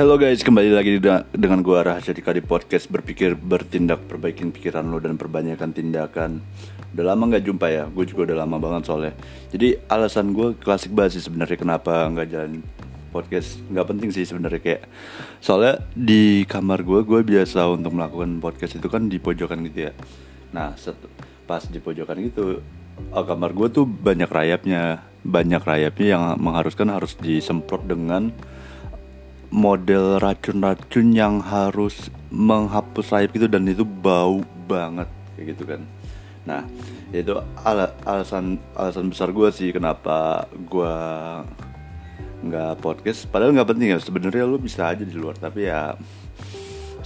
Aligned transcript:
Halo 0.00 0.16
guys, 0.16 0.40
kembali 0.40 0.72
lagi 0.72 0.96
de- 0.96 1.28
dengan 1.36 1.60
gua 1.60 1.84
Rahasia 1.84 2.16
Dika 2.16 2.32
di 2.32 2.40
podcast 2.40 2.88
Berpikir, 2.88 3.36
bertindak, 3.36 4.08
perbaikin 4.08 4.48
pikiran 4.48 4.88
lo 4.88 4.96
dan 4.96 5.20
perbanyakkan 5.20 5.76
tindakan. 5.76 6.40
Udah 6.96 7.04
lama 7.12 7.28
nggak 7.28 7.44
jumpa 7.44 7.68
ya, 7.68 7.84
gue 7.84 8.08
juga 8.08 8.32
udah 8.32 8.40
lama 8.40 8.56
banget 8.56 8.88
soalnya. 8.88 9.12
Jadi 9.52 9.76
alasan 9.92 10.32
gue 10.32 10.56
klasik 10.56 10.96
banget 10.96 11.20
sih 11.20 11.28
sebenarnya 11.28 11.52
kenapa 11.60 12.08
nggak 12.16 12.32
jalan 12.32 12.64
podcast. 13.12 13.60
Nggak 13.68 13.86
penting 13.92 14.08
sih 14.08 14.24
sebenarnya 14.24 14.60
kayak 14.64 14.88
Soalnya 15.44 15.84
di 15.92 16.48
kamar 16.48 16.80
gue, 16.80 17.04
gue 17.04 17.20
biasa 17.20 17.68
untuk 17.68 17.92
melakukan 17.92 18.40
podcast 18.40 18.80
itu 18.80 18.88
kan 18.88 19.04
di 19.04 19.20
pojokan 19.20 19.60
gitu 19.68 19.84
ya. 19.84 19.92
Nah 20.56 20.80
set- 20.80 21.12
pas 21.44 21.60
di 21.68 21.76
pojokan 21.76 22.16
itu 22.24 22.56
oh, 23.12 23.24
kamar 23.28 23.52
gue 23.52 23.68
tuh 23.68 23.84
banyak 23.84 24.32
rayapnya. 24.32 25.04
Banyak 25.28 25.60
rayapnya 25.60 26.06
yang 26.16 26.22
mengharuskan 26.40 26.88
harus 26.88 27.20
disemprot 27.20 27.84
dengan 27.84 28.32
model 29.50 30.22
racun-racun 30.22 31.10
yang 31.14 31.42
harus 31.42 32.08
menghapus 32.30 33.10
rayap 33.10 33.34
gitu 33.34 33.46
dan 33.50 33.66
itu 33.66 33.82
bau 33.82 34.46
banget 34.70 35.10
kayak 35.34 35.46
gitu 35.54 35.62
kan. 35.66 35.82
Nah 36.46 36.62
itu 37.10 37.34
ala 37.66 37.90
alasan 38.06 38.56
alasan 38.78 39.10
besar 39.10 39.34
gue 39.34 39.48
sih 39.50 39.74
kenapa 39.74 40.46
gue 40.54 40.94
nggak 42.46 42.80
podcast. 42.80 43.26
Padahal 43.26 43.52
nggak 43.52 43.68
penting 43.74 43.92
ya 43.92 43.98
sebenarnya 43.98 44.46
lu 44.46 44.62
bisa 44.62 44.88
aja 44.88 45.02
di 45.02 45.14
luar 45.18 45.34
tapi 45.34 45.66
ya 45.66 45.98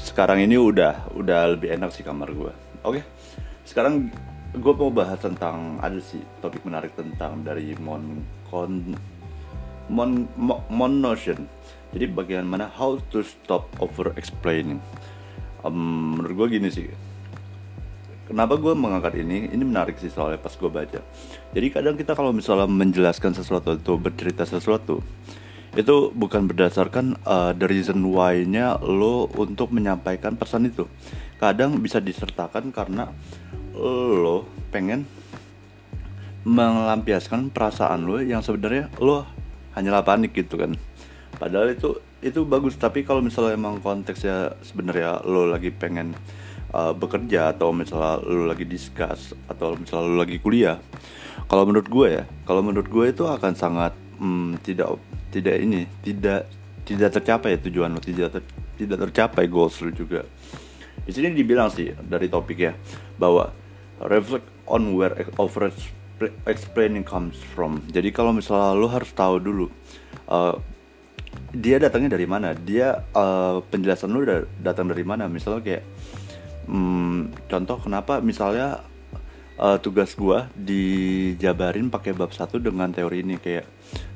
sekarang 0.04 0.44
ini 0.44 0.60
udah 0.60 1.16
udah 1.16 1.56
lebih 1.56 1.72
enak 1.72 1.88
sih 1.88 2.04
kamar 2.04 2.28
gue 2.28 2.52
oke 2.84 3.00
sekarang 3.64 4.12
gue 4.52 4.72
mau 4.76 4.92
bahas 4.92 5.16
tentang 5.16 5.80
ada 5.80 5.96
sih 5.98 6.20
topik 6.44 6.60
menarik 6.62 6.92
tentang 6.92 7.40
dari 7.40 7.72
mon 9.88 10.28
mon, 10.36 10.58
mo- 10.58 10.62
mon 10.70 10.92
notion 11.00 11.48
jadi 11.94 12.10
bagaimana 12.10 12.66
how 12.74 12.98
to 13.14 13.22
stop 13.22 13.70
over 13.78 14.10
explaining. 14.18 14.82
Um, 15.62 16.18
menurut 16.18 16.34
gue 16.34 16.58
gini 16.58 16.68
sih. 16.68 16.90
Kenapa 18.26 18.58
gue 18.58 18.74
mengangkat 18.74 19.22
ini? 19.22 19.46
Ini 19.46 19.62
menarik 19.62 20.02
sih 20.02 20.10
soalnya 20.10 20.42
pas 20.42 20.50
gue 20.58 20.66
baca. 20.66 21.00
Jadi 21.54 21.66
kadang 21.70 21.94
kita 21.94 22.18
kalau 22.18 22.34
misalnya 22.34 22.66
menjelaskan 22.66 23.38
sesuatu 23.38 23.78
atau 23.78 23.94
bercerita 23.94 24.42
sesuatu 24.42 25.06
itu 25.74 26.10
bukan 26.14 26.50
berdasarkan 26.50 27.18
uh, 27.26 27.54
the 27.54 27.66
reason 27.66 28.02
why-nya 28.10 28.78
lo 28.82 29.30
untuk 29.38 29.70
menyampaikan 29.70 30.34
pesan 30.34 30.66
itu. 30.66 30.90
Kadang 31.38 31.78
bisa 31.78 32.02
disertakan 32.02 32.74
karena 32.74 33.06
lo 33.78 34.50
pengen 34.74 35.06
melampiaskan 36.42 37.54
perasaan 37.54 38.02
lo 38.02 38.18
yang 38.18 38.42
sebenarnya 38.42 38.90
lo 38.98 39.33
hanyalah 39.74 40.02
panik 40.06 40.34
gitu 40.34 40.58
kan. 40.58 40.74
Padahal 41.38 41.74
itu 41.74 41.98
itu 42.22 42.46
bagus. 42.46 42.78
Tapi 42.78 43.02
kalau 43.02 43.20
misalnya 43.20 43.58
emang 43.58 43.82
konteksnya 43.82 44.54
sebenarnya 44.62 45.22
lo 45.26 45.50
lagi 45.50 45.74
pengen 45.74 46.14
uh, 46.74 46.90
bekerja 46.96 47.54
atau 47.54 47.70
misalnya 47.70 48.18
lo 48.26 48.50
lagi 48.50 48.66
discuss 48.66 49.34
atau 49.46 49.78
misalnya 49.78 50.06
lo 50.10 50.16
lagi 50.18 50.42
kuliah 50.42 50.82
kalau 51.46 51.68
menurut 51.68 51.88
gue 51.88 52.08
ya 52.20 52.24
kalau 52.48 52.60
menurut 52.64 52.88
gue 52.88 53.04
itu 53.10 53.24
akan 53.28 53.52
sangat 53.54 53.92
hmm, 54.18 54.58
tidak 54.64 54.98
tidak 55.30 55.56
ini 55.60 55.86
tidak 56.02 56.48
tidak 56.84 57.10
tercapai 57.14 57.56
ya 57.56 57.58
tujuan 57.68 57.94
lo 57.94 58.00
tidak 58.00 58.38
ter- 58.38 58.50
tidak 58.80 58.98
tercapai 59.08 59.44
goals 59.46 59.78
lo 59.80 59.90
juga. 59.94 60.26
Di 61.04 61.12
sini 61.12 61.36
dibilang 61.36 61.68
sih 61.68 61.92
dari 61.94 62.32
topik 62.32 62.58
ya 62.58 62.72
bahwa 63.20 63.52
reflect 64.02 64.46
on 64.64 64.96
where 64.96 65.14
over 65.36 65.68
explaining 66.46 67.02
comes 67.02 67.38
from. 67.54 67.82
Jadi 67.90 68.14
kalau 68.14 68.30
misalnya 68.30 68.74
lo 68.78 68.86
harus 68.86 69.10
tahu 69.10 69.42
dulu 69.42 69.66
uh, 70.30 70.54
dia 71.54 71.78
datangnya 71.78 72.14
dari 72.18 72.26
mana, 72.26 72.54
dia 72.54 73.02
uh, 73.14 73.62
penjelasan 73.70 74.10
udah 74.10 74.46
datang 74.62 74.90
dari 74.90 75.02
mana. 75.06 75.26
Misalnya 75.30 75.62
kayak 75.62 75.82
hmm, 76.66 77.46
contoh 77.50 77.78
kenapa 77.82 78.18
misalnya 78.18 78.82
uh, 79.58 79.78
tugas 79.78 80.14
gua 80.18 80.50
dijabarin 80.54 81.90
pakai 81.90 82.14
bab 82.14 82.30
satu 82.34 82.58
dengan 82.58 82.90
teori 82.90 83.22
ini 83.22 83.38
kayak 83.38 83.66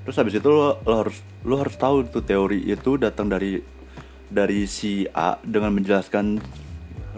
terus 0.03 0.17
habis 0.19 0.41
itu 0.41 0.49
lo, 0.49 0.81
lo 0.83 0.95
harus 1.05 1.17
lo 1.45 1.55
harus 1.61 1.77
tahu 1.77 2.09
tuh 2.09 2.25
teori 2.25 2.65
itu 2.65 2.97
datang 2.97 3.29
dari 3.29 3.61
dari 4.29 4.65
si 4.69 5.05
A 5.13 5.37
dengan 5.41 5.73
menjelaskan 5.73 6.41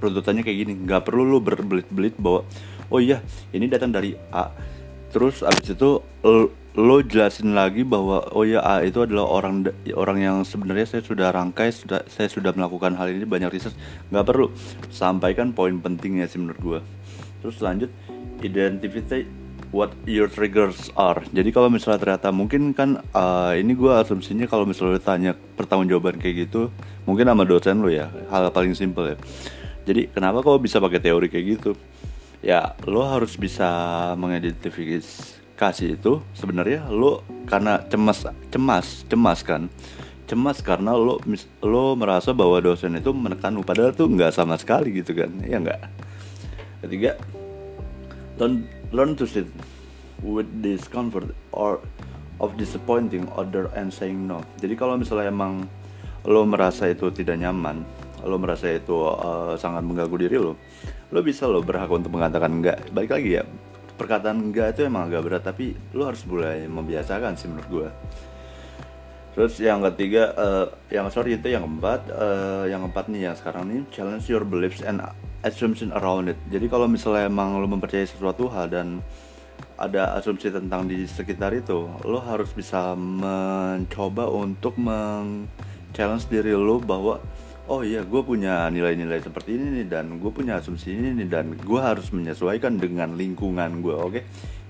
runtutannya 0.00 0.42
kayak 0.42 0.58
gini 0.66 0.72
nggak 0.86 1.06
perlu 1.06 1.22
lo 1.26 1.38
berbelit-belit 1.38 2.16
bahwa 2.16 2.46
oh 2.90 3.00
iya 3.00 3.22
ini 3.54 3.70
datang 3.70 3.94
dari 3.94 4.18
A. 4.34 4.50
Terus 5.10 5.42
abis 5.42 5.74
itu 5.74 5.98
lo, 6.70 6.96
jelasin 7.02 7.50
lagi 7.50 7.82
bahwa 7.82 8.22
oh 8.30 8.46
ya 8.46 8.62
A 8.62 8.86
itu 8.86 9.02
adalah 9.02 9.26
orang 9.26 9.66
orang 9.94 10.18
yang 10.22 10.36
sebenarnya 10.46 10.86
saya 10.86 11.02
sudah 11.02 11.34
rangkai 11.34 11.74
sudah 11.74 12.06
saya 12.06 12.30
sudah 12.30 12.54
melakukan 12.54 12.94
hal 12.94 13.10
ini 13.10 13.26
banyak 13.26 13.50
riset. 13.50 13.74
Nggak 14.14 14.26
perlu 14.26 14.50
sampaikan 14.90 15.50
poin 15.50 15.78
pentingnya 15.82 16.30
sih 16.30 16.38
menurut 16.38 16.60
gue 16.62 16.80
terus 17.40 17.56
lanjut 17.64 17.88
identify 18.44 19.24
what 19.70 19.94
your 20.04 20.26
triggers 20.26 20.90
are. 20.98 21.22
Jadi 21.30 21.50
kalau 21.54 21.70
misalnya 21.70 22.02
ternyata 22.02 22.28
mungkin 22.34 22.74
kan 22.74 23.00
uh, 23.14 23.54
ini 23.54 23.72
gue 23.74 23.90
asumsinya 23.90 24.50
kalau 24.50 24.66
misalnya 24.66 24.98
tanya 25.00 25.32
pertanggungjawaban 25.56 26.18
kayak 26.18 26.48
gitu 26.48 26.74
mungkin 27.06 27.30
sama 27.30 27.46
dosen 27.46 27.80
lo 27.82 27.90
ya 27.90 28.10
hal 28.30 28.50
paling 28.50 28.74
simple 28.74 29.14
ya. 29.14 29.16
Jadi 29.86 30.12
kenapa 30.12 30.44
kau 30.44 30.60
bisa 30.60 30.78
pakai 30.78 31.00
teori 31.00 31.26
kayak 31.32 31.46
gitu 31.58 31.70
ya 32.40 32.72
lo 32.88 33.04
harus 33.04 33.36
bisa 33.36 33.68
mengidentifikasi 34.16 35.84
itu 35.84 36.24
sebenarnya. 36.32 36.88
Lo 36.88 37.24
karena 37.48 37.84
cemas 37.88 38.24
cemas 38.48 39.04
cemas 39.06 39.40
kan? 39.44 39.68
Cemas 40.28 40.64
karena 40.64 40.96
lo 40.96 41.20
lo 41.60 41.84
merasa 41.96 42.32
bahwa 42.32 42.60
dosen 42.60 42.96
itu 42.96 43.12
menekan 43.12 43.56
lo 43.56 43.64
padahal 43.64 43.92
tuh 43.92 44.08
nggak 44.08 44.32
sama 44.32 44.56
sekali 44.56 44.96
gitu 45.00 45.12
kan? 45.12 45.30
Ya 45.44 45.60
nggak? 45.60 45.80
Ketiga 46.86 47.20
learn 48.40 48.64
learn 48.90 49.12
to 49.12 49.28
sit 49.28 49.46
with 50.24 50.48
discomfort 50.64 51.36
or 51.52 51.80
of 52.40 52.56
disappointing 52.56 53.28
other 53.36 53.68
and 53.76 53.92
saying 53.92 54.24
no. 54.24 54.40
Jadi 54.60 54.74
kalau 54.76 54.96
misalnya 54.96 55.28
emang 55.28 55.68
lo 56.24 56.44
merasa 56.44 56.88
itu 56.88 57.08
tidak 57.12 57.40
nyaman 57.40 57.84
lo 58.24 58.36
merasa 58.40 58.70
itu 58.70 58.94
uh, 58.94 59.54
sangat 59.56 59.84
mengganggu 59.84 60.16
diri 60.16 60.36
lo 60.40 60.56
lo 61.10 61.20
bisa 61.20 61.46
lo 61.50 61.60
berhak 61.64 61.90
untuk 61.90 62.14
mengatakan 62.14 62.50
enggak. 62.50 62.90
Balik 62.94 63.10
lagi 63.14 63.30
ya 63.40 63.44
perkataan 64.00 64.48
enggak 64.48 64.72
itu 64.72 64.88
emang 64.88 65.12
agak 65.12 65.22
berat 65.28 65.42
tapi 65.44 65.76
lo 65.92 66.08
harus 66.08 66.24
mulai 66.24 66.64
membiasakan 66.64 67.36
sih 67.36 67.52
menurut 67.52 67.68
gue 67.68 67.88
terus 69.36 69.60
yang 69.60 69.84
ketiga 69.92 70.32
uh, 70.40 70.66
yang 70.88 71.06
sorry 71.12 71.36
itu 71.36 71.52
yang 71.52 71.62
keempat 71.68 72.08
uh, 72.08 72.64
yang 72.64 72.80
keempat 72.88 73.12
nih 73.12 73.28
yang 73.28 73.36
sekarang 73.36 73.68
nih 73.68 73.84
challenge 73.92 74.26
your 74.26 74.42
beliefs 74.42 74.80
and 74.80 75.04
assumption 75.46 75.88
around 75.96 76.28
it. 76.28 76.38
Jadi 76.52 76.66
kalau 76.68 76.84
misalnya 76.84 77.28
emang 77.28 77.56
lo 77.56 77.68
mempercayai 77.68 78.08
sesuatu 78.08 78.48
hal 78.52 78.68
dan 78.68 79.00
ada 79.80 80.16
asumsi 80.16 80.52
tentang 80.52 80.88
di 80.88 81.04
sekitar 81.08 81.56
itu 81.56 81.88
lo 82.04 82.18
harus 82.20 82.52
bisa 82.52 82.92
mencoba 82.96 84.28
untuk 84.28 84.76
meng 84.76 85.48
challenge 85.96 86.28
diri 86.28 86.52
lo 86.52 86.80
bahwa 86.80 87.20
oh 87.70 87.86
iya 87.86 88.02
gue 88.02 88.22
punya 88.26 88.66
nilai-nilai 88.66 89.22
seperti 89.22 89.54
ini 89.54 89.66
nih 89.80 89.86
dan 89.86 90.18
gue 90.18 90.30
punya 90.34 90.58
asumsi 90.58 90.90
ini 90.90 91.14
nih 91.22 91.28
dan 91.30 91.54
gue 91.54 91.80
harus 91.80 92.10
menyesuaikan 92.10 92.82
dengan 92.82 93.14
lingkungan 93.14 93.78
gue 93.78 93.94
oke? 93.94 94.10
Okay? 94.10 94.22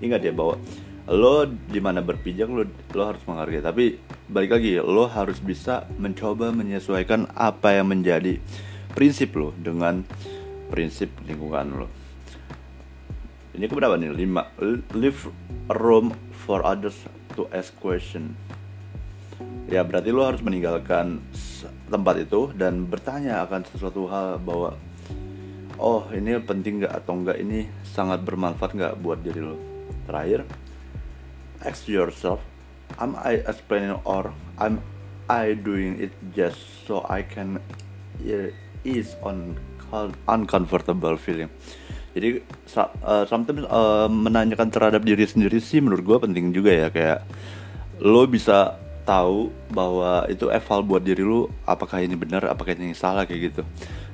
ingat 0.05 0.21
ya 0.21 0.29
bahwa 0.29 0.61
lo 1.09 1.49
di 1.49 1.81
mana 1.81 2.05
berpijak 2.05 2.45
lo 2.45 2.69
lo 2.93 3.03
harus 3.09 3.25
menghargai. 3.25 3.65
Tapi 3.65 3.97
balik 4.29 4.53
lagi 4.53 4.77
lo 4.77 5.09
harus 5.09 5.41
bisa 5.41 5.89
mencoba 5.97 6.53
menyesuaikan 6.53 7.25
apa 7.33 7.73
yang 7.73 7.89
menjadi 7.89 8.37
prinsip 8.93 9.33
lo 9.33 9.49
dengan 9.57 10.05
prinsip 10.69 11.09
lingkungan 11.25 11.81
lo. 11.81 11.87
Ini 13.57 13.65
keberapa 13.65 13.97
nih? 13.97 14.13
Lima. 14.13 14.45
Leave 14.93 15.25
room 15.73 16.13
for 16.45 16.61
others 16.61 16.95
to 17.33 17.49
ask 17.49 17.73
question. 17.81 18.37
Ya 19.67 19.81
berarti 19.81 20.13
lo 20.13 20.21
harus 20.23 20.45
meninggalkan 20.45 21.19
tempat 21.65 22.15
itu 22.21 22.49
dan 22.57 22.85
bertanya 22.87 23.45
akan 23.45 23.61
sesuatu 23.69 24.07
hal 24.09 24.37
bahwa 24.41 24.77
oh 25.81 26.05
ini 26.13 26.37
penting 26.41 26.81
nggak 26.85 26.93
atau 27.03 27.13
enggak 27.17 27.37
ini 27.41 27.69
sangat 27.85 28.21
bermanfaat 28.21 28.71
nggak 28.77 28.97
buat 29.01 29.21
diri 29.21 29.41
lo? 29.41 29.57
Terakhir 30.05 30.45
ask 31.61 31.85
yourself 31.85 32.41
am 32.99 33.15
I 33.21 33.45
explaining 33.45 33.97
or 34.03 34.33
am 34.59 34.81
I 35.29 35.55
doing 35.55 36.01
it 36.01 36.11
just 36.35 36.59
so 36.83 37.05
I 37.07 37.23
can 37.23 37.61
ease 38.83 39.15
on 39.23 39.55
uncomfortable 40.27 41.15
feeling? 41.15 41.47
Jadi 42.11 42.43
uh, 42.75 43.23
sometimes 43.23 43.63
uh, 43.71 44.11
menanyakan 44.11 44.67
terhadap 44.67 45.01
diri 45.07 45.23
sendiri 45.23 45.63
sih 45.63 45.79
menurut 45.79 46.03
gue 46.03 46.17
penting 46.19 46.51
juga 46.51 46.75
ya 46.75 46.87
kayak 46.91 47.23
lo 48.03 48.27
bisa 48.27 48.75
tahu 49.03 49.49
bahwa 49.73 50.25
itu 50.29 50.47
eval 50.47 50.85
buat 50.85 51.01
diri 51.01 51.25
lu 51.25 51.49
apakah 51.65 52.01
ini 52.01 52.13
benar 52.13 52.45
apakah 52.47 52.77
ini 52.77 52.93
salah 52.95 53.25
kayak 53.25 53.53
gitu. 53.53 53.61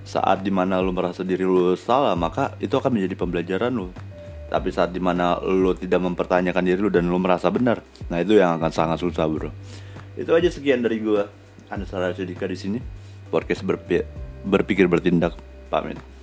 Saat 0.07 0.43
di 0.43 0.51
mana 0.51 0.79
lu 0.79 0.95
merasa 0.95 1.21
diri 1.21 1.43
lu 1.43 1.75
salah 1.75 2.15
maka 2.15 2.55
itu 2.63 2.73
akan 2.75 2.91
menjadi 2.95 3.15
pembelajaran 3.19 3.71
lu. 3.71 3.91
Tapi 4.47 4.71
saat 4.71 4.95
di 4.95 5.03
mana 5.03 5.35
lu 5.43 5.75
tidak 5.75 5.99
mempertanyakan 5.99 6.63
diri 6.63 6.79
lu 6.79 6.87
dan 6.87 7.11
lu 7.11 7.19
merasa 7.19 7.51
benar 7.51 7.83
nah 8.07 8.23
itu 8.23 8.39
yang 8.39 8.57
akan 8.57 8.71
sangat 8.71 8.97
susah 9.03 9.27
bro. 9.27 9.51
Itu 10.17 10.33
aja 10.33 10.49
sekian 10.49 10.81
dari 10.81 11.03
gua. 11.03 11.29
Anda 11.67 11.83
Sarah 11.83 12.15
Sedika 12.15 12.47
di 12.47 12.55
sini. 12.55 12.79
Podcast 13.27 13.61
berpi- 13.67 14.07
berpikir 14.47 14.87
bertindak. 14.87 15.35
Pamit 15.67 16.16